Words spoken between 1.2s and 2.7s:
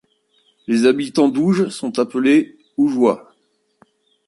d'Ouges sont appelés